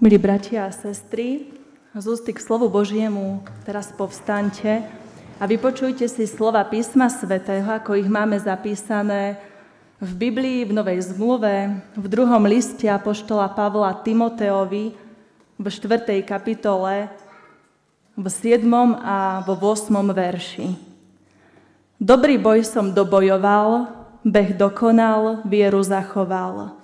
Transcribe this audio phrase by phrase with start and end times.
[0.00, 1.52] Milí bratia a sestry,
[1.92, 4.80] z ústy k slovu Božiemu teraz povstaňte
[5.36, 9.36] a vypočujte si slova písma svätého, ako ich máme zapísané
[10.00, 14.96] v Biblii, v Novej zmluve, v druhom liste Apoštola Pavla Timoteovi,
[15.60, 16.24] v 4.
[16.24, 17.12] kapitole,
[18.16, 18.64] v 7.
[19.04, 20.00] a vo 8.
[20.16, 20.80] verši.
[22.00, 23.92] Dobrý boj som dobojoval,
[24.24, 26.79] beh dokonal, vieru zachoval.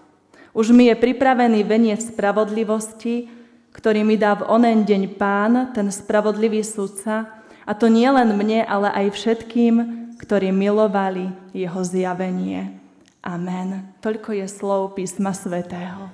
[0.56, 3.28] Už mi je pripravený veniec spravodlivosti,
[3.76, 7.28] ktorý mi dá v onen deň pán, ten spravodlivý sudca,
[7.68, 9.74] a to nie len mne, ale aj všetkým,
[10.16, 12.72] ktorí milovali jeho zjavenie.
[13.20, 13.92] Amen.
[14.00, 16.08] Toľko je slov písma svätého.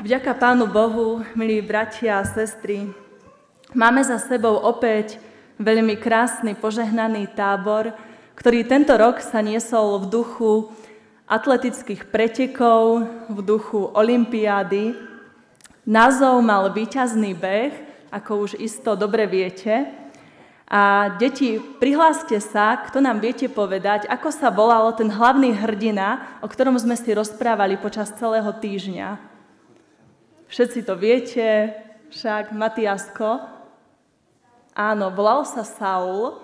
[0.00, 2.88] Vďaka Pánu Bohu, milí bratia a sestry,
[3.76, 5.20] máme za sebou opäť
[5.58, 7.90] veľmi krásny, požehnaný tábor,
[8.38, 10.70] ktorý tento rok sa niesol v duchu
[11.26, 14.94] atletických pretekov, v duchu olympiády.
[15.82, 17.74] Názov mal výťazný beh,
[18.14, 19.90] ako už isto dobre viete.
[20.70, 26.46] A deti, prihláste sa, kto nám viete povedať, ako sa volalo ten hlavný hrdina, o
[26.46, 29.18] ktorom sme si rozprávali počas celého týždňa.
[30.46, 31.74] Všetci to viete,
[32.14, 33.58] však Matiasko,
[34.78, 36.38] Áno, volal sa Saul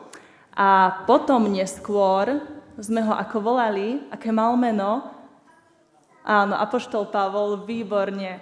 [0.55, 2.39] a potom neskôr
[2.79, 5.03] sme ho ako volali, aké mal meno?
[6.23, 8.39] Áno, Apoštol Pavol, výborne.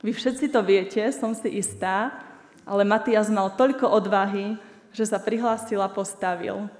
[0.00, 2.14] Vy všetci to viete, som si istá,
[2.62, 4.54] ale Matias mal toľko odvahy,
[4.94, 6.70] že sa prihlásil a postavil.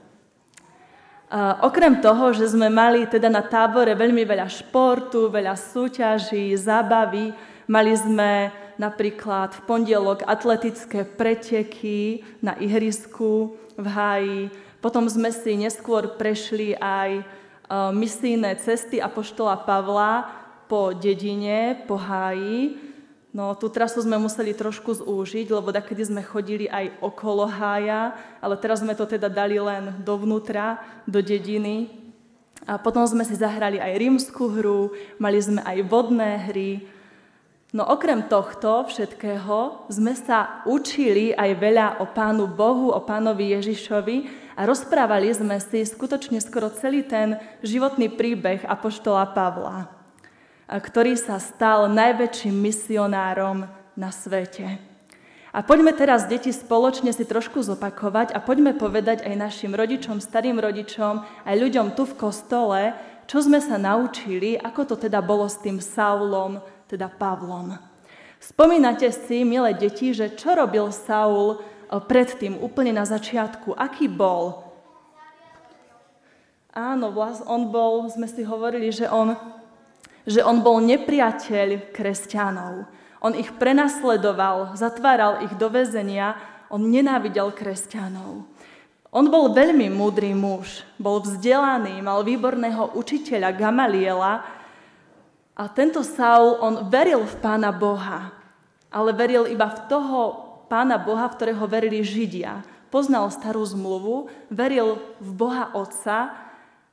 [1.26, 7.34] A okrem toho, že sme mali teda na tábore veľmi veľa športu, veľa súťaží, zábavy,
[7.66, 14.42] mali sme napríklad v pondelok atletické preteky na ihrisku v háji.
[14.86, 17.22] Potom sme si neskôr prešli aj e,
[17.90, 20.30] misijné cesty Apoštola Pavla
[20.70, 22.78] po dedine, po háji.
[23.34, 28.54] No, tú trasu sme museli trošku zúžiť, lebo takedy sme chodili aj okolo hája, ale
[28.62, 31.90] teraz sme to teda dali len dovnútra, do dediny.
[32.62, 36.94] A potom sme si zahrali aj rímsku hru, mali sme aj vodné hry,
[37.74, 44.45] No okrem tohto všetkého sme sa učili aj veľa o Pánu Bohu, o Pánovi Ježišovi
[44.56, 49.92] a rozprávali sme si skutočne skoro celý ten životný príbeh Apoštola Pavla,
[50.66, 54.80] ktorý sa stal najväčším misionárom na svete.
[55.56, 60.60] A poďme teraz, deti, spoločne si trošku zopakovať a poďme povedať aj našim rodičom, starým
[60.60, 62.92] rodičom, aj ľuďom tu v kostole,
[63.24, 67.72] čo sme sa naučili, ako to teda bolo s tým Saulom, teda Pavlom.
[68.36, 71.58] Spomínate si, milé deti, že čo robil Saul
[71.90, 73.74] predtým, úplne na začiatku?
[73.74, 74.66] Aký bol?
[76.76, 77.08] Áno,
[77.48, 79.32] on bol, sme si hovorili, že on,
[80.28, 82.84] že on bol nepriateľ kresťanov.
[83.24, 86.36] On ich prenasledoval, zatváral ich do väzenia,
[86.68, 88.44] on nenávidel kresťanov.
[89.08, 94.44] On bol veľmi múdry muž, bol vzdelaný, mal výborného učiteľa Gamaliela,
[95.56, 98.28] a tento Saul, on veril v Pána Boha,
[98.92, 102.66] ale veril iba v toho Pána Boha, v ktorého verili Židia.
[102.90, 106.34] Poznal starú zmluvu, veril v Boha Otca,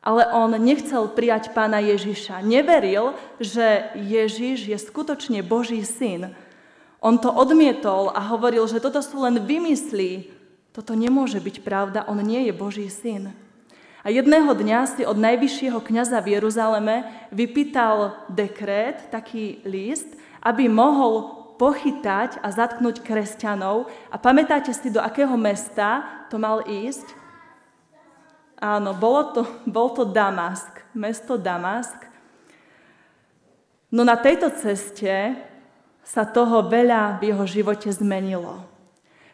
[0.04, 2.44] ale on nechcel prijať pána Ježiša.
[2.44, 6.36] Neveril, že Ježiš je skutočne Boží syn.
[7.00, 10.28] On to odmietol a hovoril, že toto sú len vymysly.
[10.76, 13.32] Toto nemôže byť pravda, on nie je Boží syn.
[14.04, 20.12] A jedného dňa si od najvyššieho kňaza v Jeruzaleme vypýtal dekrét, taký list,
[20.44, 23.88] aby mohol pochytať a zatknúť kresťanov.
[24.12, 27.08] A pamätáte si, do akého mesta to mal ísť?
[28.60, 31.96] Áno, bolo to, bol to Damask, mesto Damask.
[33.88, 35.40] No na tejto ceste
[36.04, 38.68] sa toho veľa v jeho živote zmenilo.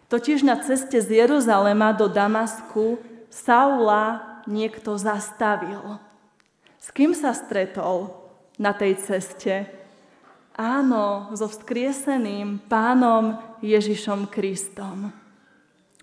[0.06, 3.02] Totiž na ceste z Jeruzalema do Damasku
[3.34, 5.98] Saula niekto zastavil.
[6.78, 8.14] S kým sa stretol
[8.62, 9.79] na tej ceste?
[10.60, 15.08] Áno, so vzkrieseným pánom Ježišom Kristom.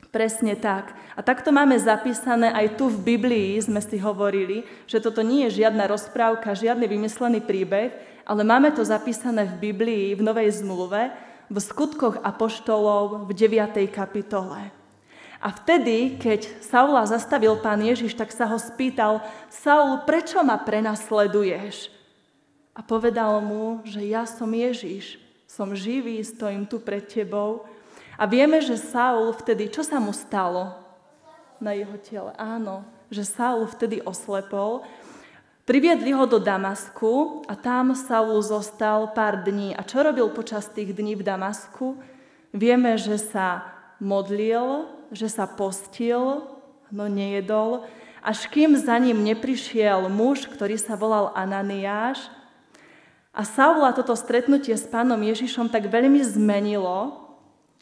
[0.09, 0.97] Presne tak.
[1.13, 5.61] A takto máme zapísané aj tu v Biblii, sme si hovorili, že toto nie je
[5.61, 7.93] žiadna rozprávka, žiadny vymyslený príbeh,
[8.25, 11.13] ale máme to zapísané v Biblii, v Novej zmluve,
[11.53, 13.77] v skutkoch apoštolov v 9.
[13.93, 14.73] kapitole.
[15.37, 19.21] A vtedy, keď Saula zastavil pán Ježiš, tak sa ho spýtal,
[19.53, 21.96] Saul, prečo ma prenasleduješ?
[22.77, 25.17] A povedal mu, že ja som Ježiš,
[25.49, 27.65] som živý, stojím tu pred tebou.
[28.21, 30.77] A vieme, že Saul vtedy, čo sa mu stalo
[31.57, 32.37] na jeho tele?
[32.37, 34.85] Áno, že Saul vtedy oslepol.
[35.65, 39.73] Priviedli ho do Damasku a tam Saul zostal pár dní.
[39.73, 41.97] A čo robil počas tých dní v Damasku?
[42.53, 43.67] Vieme, že sa
[43.99, 46.45] modlil, že sa postil,
[46.93, 47.89] no nejedol,
[48.23, 52.31] až kým za ním neprišiel muž, ktorý sa volal Ananiáš.
[53.37, 57.21] A Saula toto stretnutie s pánom Ježišom tak veľmi zmenilo,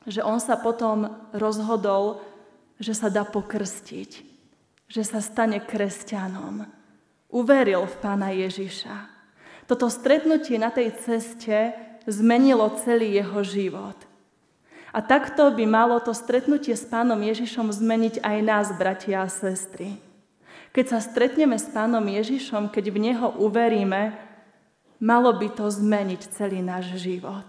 [0.03, 2.21] že on sa potom rozhodol,
[2.83, 4.11] že sa dá pokrstiť,
[4.91, 6.67] že sa stane kresťanom
[7.35, 9.11] uveril v pána Ježiša.
[9.67, 11.75] Toto stretnutie na tej ceste
[12.06, 13.99] zmenilo celý jeho život.
[14.95, 19.99] A takto by malo to stretnutie s pánom Ježišom zmeniť aj nás, bratia a sestry.
[20.71, 24.15] Keď sa stretneme s pánom Ježišom, keď v Neho uveríme,
[25.02, 27.44] malo by to zmeniť celý náš život.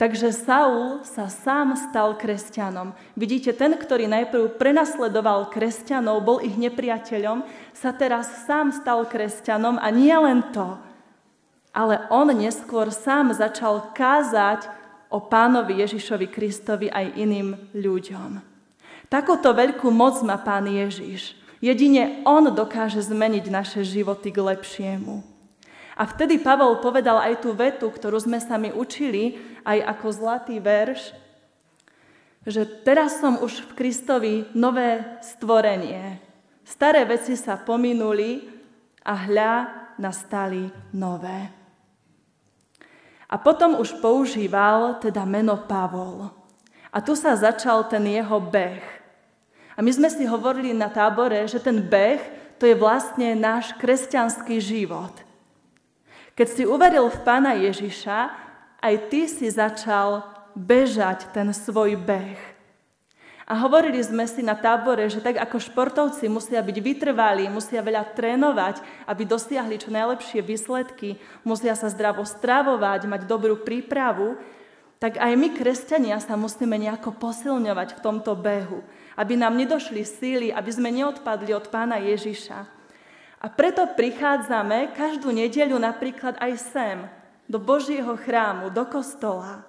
[0.00, 2.96] Takže Saul sa sám stal kresťanom.
[3.12, 7.44] Vidíte, ten, ktorý najprv prenasledoval kresťanov, bol ich nepriateľom,
[7.76, 10.80] sa teraz sám stal kresťanom a nie len to,
[11.76, 14.72] ale on neskôr sám začal kázať
[15.12, 18.40] o pánovi Ježišovi Kristovi aj iným ľuďom.
[19.12, 21.36] Takúto veľkú moc má pán Ježiš.
[21.60, 25.29] Jedine on dokáže zmeniť naše životy k lepšiemu.
[26.00, 29.36] A vtedy Pavol povedal aj tú vetu, ktorú sme sa mi učili,
[29.68, 31.12] aj ako zlatý verš,
[32.48, 36.16] že teraz som už v Kristovi nové stvorenie.
[36.64, 38.48] Staré veci sa pominuli
[39.04, 39.54] a hľa
[40.00, 41.52] nastali nové.
[43.28, 46.32] A potom už používal teda meno Pavol.
[46.88, 48.82] A tu sa začal ten jeho beh.
[49.76, 52.24] A my sme si hovorili na tábore, že ten beh
[52.56, 55.12] to je vlastne náš kresťanský život–
[56.34, 58.18] keď si uveril v Pána Ježiša,
[58.80, 60.24] aj ty si začal
[60.56, 62.50] bežať ten svoj beh.
[63.50, 68.14] A hovorili sme si na tábore, že tak ako športovci musia byť vytrvalí, musia veľa
[68.14, 68.78] trénovať,
[69.10, 74.38] aby dosiahli čo najlepšie výsledky, musia sa zdravo stravovať, mať dobrú prípravu,
[75.02, 78.86] tak aj my, kresťania, sa musíme nejako posilňovať v tomto behu,
[79.18, 82.79] aby nám nedošli síly, aby sme neodpadli od pána Ježiša.
[83.40, 86.98] A preto prichádzame každú nedeľu napríklad aj sem,
[87.48, 89.64] do Božieho chrámu, do kostola.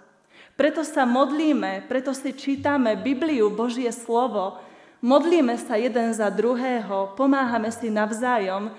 [0.60, 4.60] Preto sa modlíme, preto si čítame Bibliu, Božie slovo,
[5.00, 8.70] modlíme sa jeden za druhého, pomáhame si navzájom,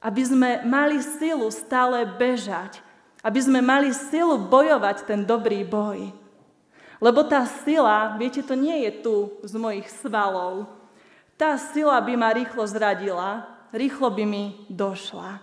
[0.00, 2.80] aby sme mali silu stále bežať,
[3.20, 6.10] aby sme mali silu bojovať ten dobrý boj.
[6.98, 10.64] Lebo tá sila, viete, to nie je tu z mojich svalov.
[11.36, 15.42] Tá sila by ma rýchlo zradila, rýchlo by mi došla.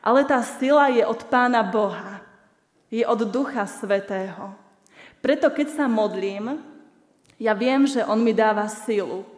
[0.00, 2.24] Ale tá sila je od Pána Boha.
[2.88, 4.56] Je od Ducha Svetého.
[5.20, 6.56] Preto keď sa modlím,
[7.36, 9.28] ja viem, že On mi dáva silu,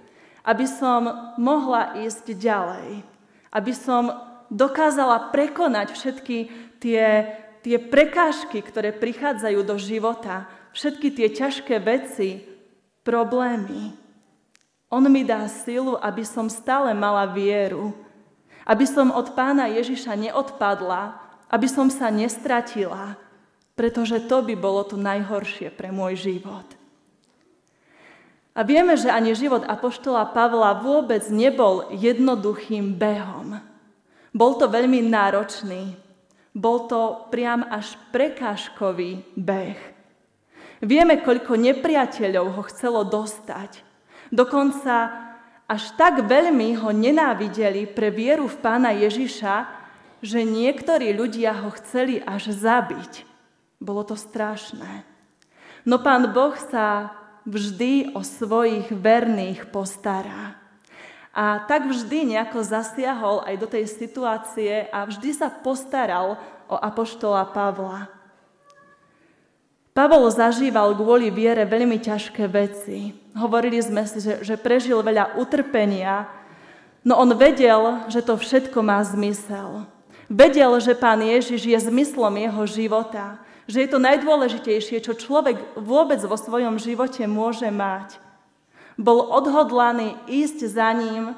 [0.46, 3.02] aby som mohla ísť ďalej.
[3.50, 4.12] Aby som
[4.52, 6.38] dokázala prekonať všetky
[6.78, 7.26] tie,
[7.64, 10.46] tie prekážky, ktoré prichádzajú do života,
[10.76, 12.44] všetky tie ťažké veci,
[13.02, 13.96] problémy.
[14.92, 17.92] On mi dá silu, aby som stále mala vieru,
[18.68, 21.16] aby som od pána Ježiša neodpadla,
[21.48, 23.16] aby som sa nestratila,
[23.72, 26.68] pretože to by bolo to najhoršie pre môj život.
[28.52, 33.62] A vieme, že ani život apoštola Pavla vôbec nebol jednoduchým behom.
[34.34, 35.94] Bol to veľmi náročný,
[36.52, 39.78] bol to priam až prekážkový beh.
[40.82, 43.82] Vieme, koľko nepriateľov ho chcelo dostať.
[44.34, 45.27] Dokonca
[45.68, 49.68] až tak veľmi ho nenávideli pre vieru v pána Ježiša,
[50.24, 53.28] že niektorí ľudia ho chceli až zabiť.
[53.78, 55.04] Bolo to strašné.
[55.84, 57.14] No pán Boh sa
[57.46, 60.58] vždy o svojich verných postará.
[61.30, 66.34] A tak vždy nejako zasiahol aj do tej situácie a vždy sa postaral
[66.66, 68.17] o apoštola Pavla.
[69.98, 73.18] Pavol zažíval kvôli viere veľmi ťažké veci.
[73.34, 76.30] Hovorili sme si, že, že prežil veľa utrpenia,
[77.02, 79.90] no on vedel, že to všetko má zmysel.
[80.30, 86.22] Vedel, že pán Ježiš je zmyslom jeho života, že je to najdôležitejšie, čo človek vôbec
[86.22, 88.22] vo svojom živote môže mať.
[88.94, 91.34] Bol odhodlaný ísť za ním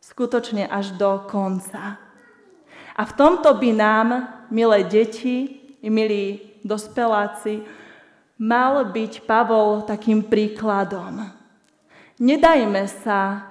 [0.00, 2.00] skutočne až do konca.
[2.96, 4.08] A v tomto by nám,
[4.48, 7.81] milé deti milí dospeláci,
[8.42, 11.30] mal byť Pavol takým príkladom.
[12.18, 13.46] Nedajme sa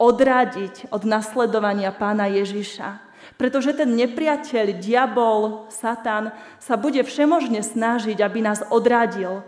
[0.00, 3.04] odradiť od nasledovania pána Ježiša,
[3.36, 9.44] pretože ten nepriateľ, diabol, Satan sa bude všemožne snažiť, aby nás odradil.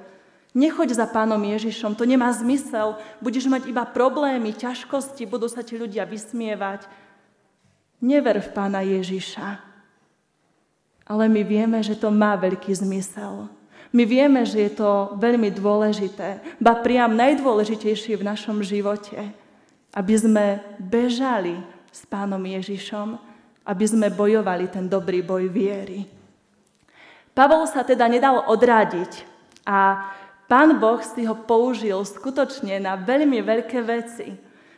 [0.57, 5.77] Nechoď za pánom Ježišom, to nemá zmysel, budeš mať iba problémy, ťažkosti, budú sa ti
[5.77, 6.89] ľudia vysmievať.
[8.01, 9.61] Never v pána Ježiša.
[11.07, 13.56] Ale my vieme, že to má veľký zmysel.
[13.95, 19.19] My vieme, že je to veľmi dôležité, ba priam najdôležitejšie v našom živote,
[19.95, 20.47] aby sme
[20.83, 21.59] bežali
[21.93, 23.17] s pánom Ježišom,
[23.67, 26.07] aby sme bojovali ten dobrý boj viery.
[27.37, 29.25] Pavol sa teda nedal odrádiť
[29.69, 30.09] a
[30.49, 34.37] pán Boh si ho použil skutočne na veľmi veľké veci.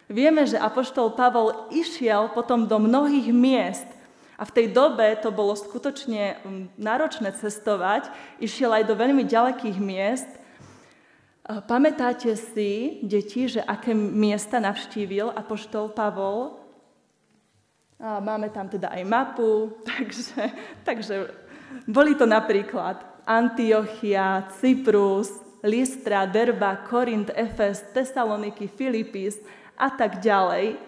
[0.08, 3.86] Vieme, že apoštol Pavol išiel potom do mnohých miest,
[4.38, 6.38] a v tej dobe to bolo skutočne
[6.78, 8.06] náročné cestovať.
[8.38, 10.30] Išiel aj do veľmi ďalekých miest.
[11.66, 16.54] Pamätáte si, deti, že aké miesta navštívil apoštol Pavol?
[17.98, 20.54] A máme tam teda aj mapu, takže,
[20.86, 21.14] takže
[21.90, 25.34] boli to napríklad Antiochia, Cyprus,
[25.66, 29.42] Listra, Derba, Korint, Efes, Tesaloniky, Filipis
[29.74, 30.78] a tak ďalej.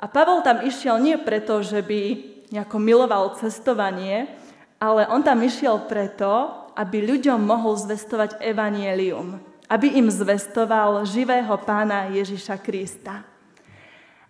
[0.00, 4.28] A Pavol tam išiel nie preto, že by nejako miloval cestovanie,
[4.76, 12.12] ale on tam išiel preto, aby ľuďom mohol zvestovať evanielium, aby im zvestoval živého pána
[12.12, 13.24] Ježiša Krista.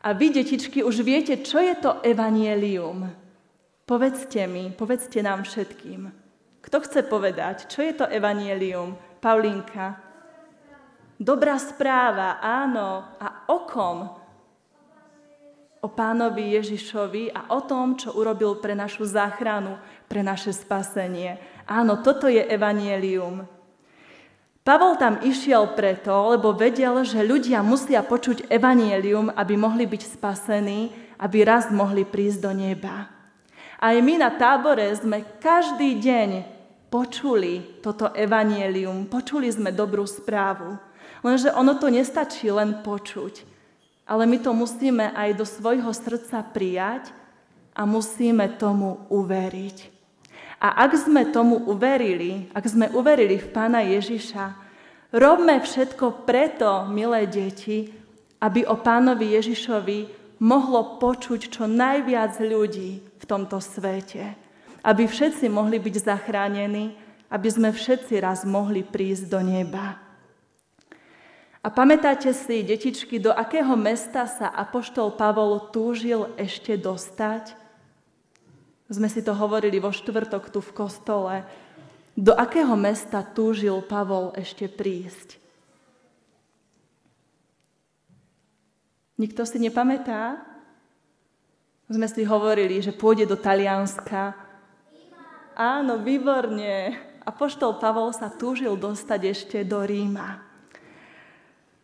[0.03, 3.07] A vy, detičky, už viete, čo je to evanielium.
[3.87, 6.11] Povedzte mi, povedzte nám všetkým.
[6.63, 8.99] Kto chce povedať, čo je to evanielium?
[9.23, 9.99] Paulinka.
[11.19, 13.15] Dobrá správa, áno.
[13.19, 14.22] A o kom?
[15.83, 21.43] O pánovi Ježišovi a o tom, čo urobil pre našu záchranu, pre naše spasenie.
[21.67, 23.43] Áno, toto je evanielium.
[24.63, 30.95] Pavol tam išiel preto, lebo vedel, že ľudia musia počuť evanielium, aby mohli byť spasení,
[31.19, 33.11] aby raz mohli prísť do neba.
[33.83, 36.31] Aj my na tábore sme každý deň
[36.95, 40.79] počuli toto evanielium, počuli sme dobrú správu.
[41.27, 43.52] Lenže ono to nestačí len počuť
[44.13, 47.09] ale my to musíme aj do svojho srdca prijať
[47.73, 49.89] a musíme tomu uveriť.
[50.61, 54.53] A ak sme tomu uverili, ak sme uverili v Pána Ježiša,
[55.17, 57.89] robme všetko preto, milé deti,
[58.37, 59.99] aby o Pánovi Ježišovi
[60.45, 64.37] mohlo počuť čo najviac ľudí v tomto svete.
[64.85, 67.01] Aby všetci mohli byť zachránení,
[67.33, 70.02] aby sme všetci raz mohli prísť do neba.
[71.63, 77.55] A pamätáte si, detičky, do akého mesta sa Apoštol Pavol túžil ešte dostať?
[78.91, 81.47] Sme si to hovorili vo štvrtok tu v kostole.
[82.19, 85.39] Do akého mesta túžil Pavol ešte prísť?
[89.23, 90.43] Nikto si nepamätá?
[91.87, 94.35] Sme si hovorili, že pôjde do Talianska.
[95.55, 96.99] Áno, výborne.
[97.23, 100.52] Apoštol Pavol sa túžil dostať ešte do Ríma.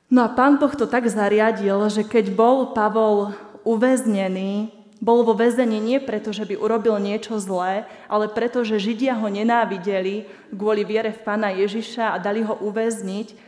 [0.09, 3.37] No a pán Boh to tak zariadil, že keď bol Pavol
[3.69, 9.15] uväznený, bol vo väzení nie preto, že by urobil niečo zlé, ale preto, že Židia
[9.15, 13.47] ho nenávideli kvôli viere v pána Ježiša a dali ho uväzniť,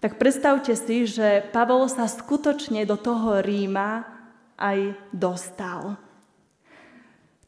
[0.00, 4.06] tak predstavte si, že Pavol sa skutočne do toho Ríma
[4.56, 6.00] aj dostal.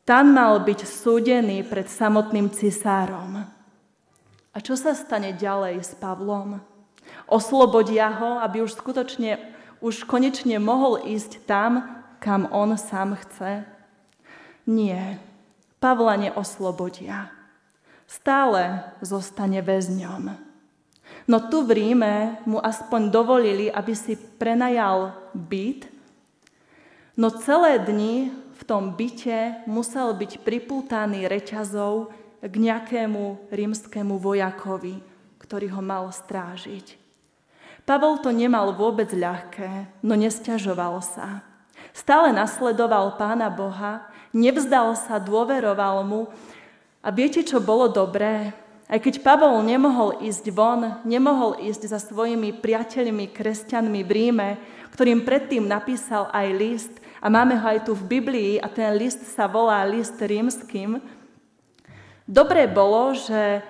[0.05, 3.45] Tam mal byť súdený pred samotným cisárom.
[4.53, 6.78] A čo sa stane ďalej s Pavlom?
[7.29, 9.37] Oslobodia ho, aby už skutočne,
[9.85, 11.85] už konečne mohol ísť tam,
[12.19, 13.69] kam on sám chce?
[14.65, 15.21] Nie,
[15.79, 17.31] Pavla neoslobodia.
[18.09, 20.35] Stále zostane väzňom.
[21.29, 25.89] No tu v Ríme mu aspoň dovolili, aby si prenajal byt,
[27.21, 32.11] no celé dni v tom byte musel byť pripútaný reťazou
[32.43, 34.99] k nejakému rímskému vojakovi,
[35.39, 37.08] ktorý ho mal strážiť.
[37.89, 41.41] Pavol to nemal vôbec ľahké, no nesťažoval sa.
[41.97, 44.05] Stále nasledoval Pána Boha,
[44.37, 46.29] nevzdal sa, dôveroval mu
[47.01, 48.53] a viete, čo bolo dobré?
[48.93, 54.51] Aj keď Pavol nemohol ísť von, nemohol ísť za svojimi priateľmi, kresťanmi v Ríme,
[54.93, 59.25] ktorým predtým napísal aj list, a máme ho aj tu v Biblii, a ten list
[59.33, 61.01] sa volá list rímským,
[62.29, 63.65] dobré bolo, že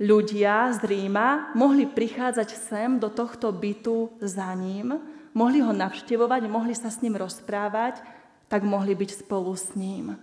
[0.00, 4.96] ľudia z Ríma mohli prichádzať sem do tohto bytu za ním,
[5.36, 8.00] mohli ho navštevovať, mohli sa s ním rozprávať,
[8.48, 10.16] tak mohli byť spolu s ním.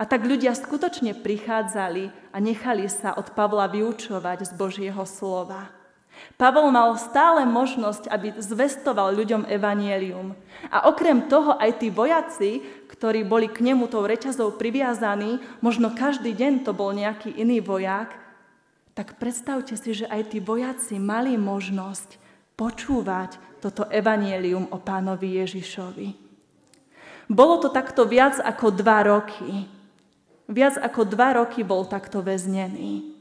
[0.00, 5.68] A tak ľudia skutočne prichádzali a nechali sa od Pavla vyučovať z Božieho slova.
[6.36, 10.32] Pavol mal stále možnosť, aby zvestoval ľuďom evanielium.
[10.72, 16.32] A okrem toho aj tí vojaci, ktorí boli k nemu tou reťazou priviazaní, možno každý
[16.32, 18.16] deň to bol nejaký iný vojak,
[19.00, 22.20] tak predstavte si, že aj tí vojaci mali možnosť
[22.52, 26.08] počúvať toto evanielium o pánovi Ježišovi.
[27.24, 29.64] Bolo to takto viac ako dva roky.
[30.52, 33.16] Viac ako dva roky bol takto väznený.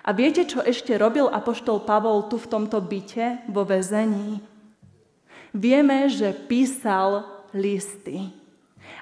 [0.00, 4.40] A viete, čo ešte robil apoštol Pavol tu v tomto byte, vo väzení?
[5.52, 8.32] Vieme, že písal listy.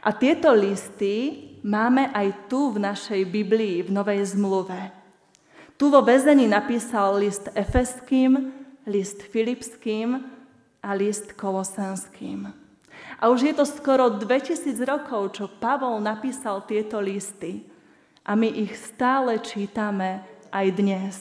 [0.03, 5.06] A tieto listy máme aj tu v našej Biblii, v Novej zmluve.
[5.77, 8.49] Tu vo väzení napísal list Efeským,
[8.89, 10.25] list Filipským
[10.81, 12.49] a list Kolosenským.
[13.21, 17.61] A už je to skoro 2000 rokov, čo Pavol napísal tieto listy.
[18.25, 21.15] A my ich stále čítame aj dnes,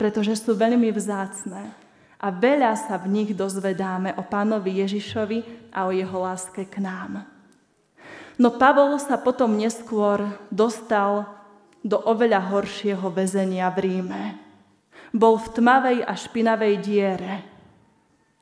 [0.00, 1.76] pretože sú veľmi vzácne.
[2.16, 7.28] A veľa sa v nich dozvedáme o pánovi Ježišovi a o jeho láske k nám.
[8.40, 11.28] No Pavol sa potom neskôr dostal
[11.82, 14.24] do oveľa horšieho väzenia v Ríme.
[15.12, 17.34] Bol v tmavej a špinavej diere,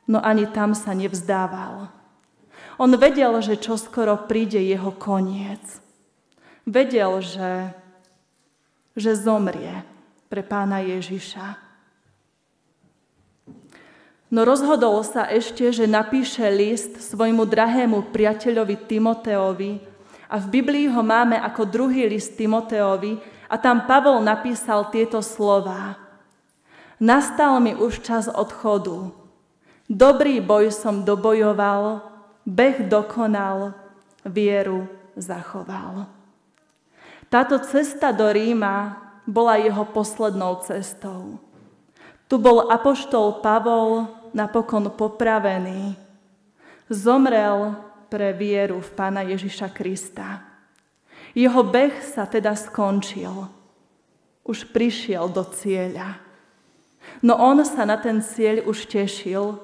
[0.07, 1.91] no ani tam sa nevzdával.
[2.81, 5.61] On vedel, že čoskoro príde jeho koniec.
[6.65, 7.75] Vedel, že,
[8.97, 9.85] že zomrie
[10.31, 11.59] pre pána Ježiša.
[14.31, 19.83] No rozhodol sa ešte, že napíše list svojmu drahému priateľovi Timoteovi
[20.31, 23.19] a v Biblii ho máme ako druhý list Timoteovi
[23.51, 25.99] a tam Pavol napísal tieto slova.
[27.03, 29.11] Nastal mi už čas odchodu.
[29.91, 32.07] Dobrý boj som dobojoval,
[32.47, 33.75] beh dokonal,
[34.23, 34.87] vieru
[35.19, 36.07] zachoval.
[37.27, 38.95] Táto cesta do Ríma
[39.27, 41.43] bola jeho poslednou cestou.
[42.31, 45.99] Tu bol apoštol Pavol napokon popravený,
[46.87, 47.75] zomrel
[48.07, 50.50] pre vieru v Pána Ježiša Krista.
[51.35, 53.47] Jeho beh sa teda skončil.
[54.43, 56.19] Už prišiel do cieľa.
[57.23, 59.61] No on sa na ten cieľ už tešil,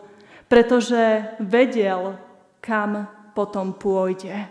[0.46, 2.16] pretože vedel,
[2.62, 4.46] kam potom pôjde.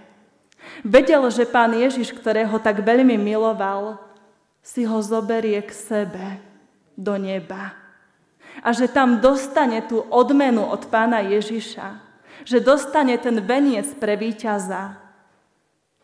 [0.82, 4.02] Vedel, že pán Ježiš, ktorého tak veľmi miloval,
[4.66, 6.26] si ho zoberie k sebe
[6.98, 7.86] do neba
[8.64, 12.00] a že tam dostane tú odmenu od pána Ježiša,
[12.48, 14.96] že dostane ten veniec pre víťaza.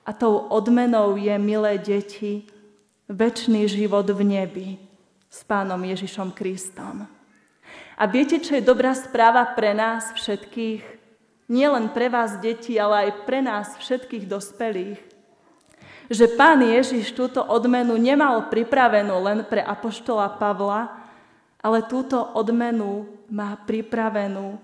[0.02, 2.50] A tou odmenou je, milé deti,
[3.06, 4.70] väčší život v nebi
[5.30, 7.06] s pánom Ježišom Kristom.
[7.96, 10.82] A viete, čo je dobrá správa pre nás všetkých?
[11.52, 15.00] Nie len pre vás, deti, ale aj pre nás všetkých dospelých.
[16.10, 20.92] Že pán Ježiš túto odmenu nemal pripravenú len pre apoštola Pavla,
[21.62, 24.58] ale túto odmenu má pripravenú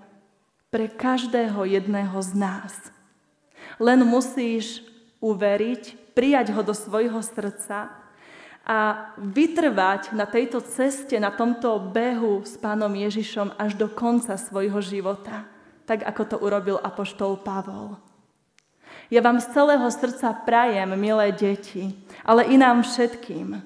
[0.68, 2.72] pre každého jedného z nás.
[3.78, 4.87] Len musíš
[5.18, 7.90] uveriť, prijať ho do svojho srdca
[8.68, 8.78] a
[9.16, 15.48] vytrvať na tejto ceste, na tomto behu s pánom Ježišom až do konca svojho života,
[15.88, 17.96] tak ako to urobil apoštol Pavol.
[19.08, 23.56] Ja vám z celého srdca prajem, milé deti, ale i nám všetkým,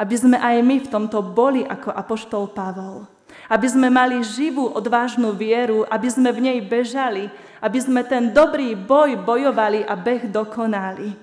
[0.00, 3.04] aby sme aj my v tomto boli ako apoštol Pavol.
[3.52, 7.28] Aby sme mali živú, odvážnu vieru, aby sme v nej bežali,
[7.62, 11.14] aby sme ten dobrý boj bojovali a beh dokonali.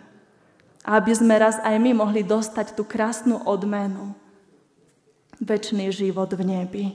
[0.88, 4.16] A aby sme raz aj my mohli dostať tú krásnu odmenu.
[5.44, 6.86] Večný život v nebi.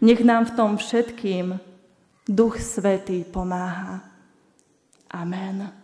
[0.00, 1.60] Nech nám v tom všetkým
[2.24, 4.00] Duch Svetý pomáha.
[5.12, 5.83] Amen.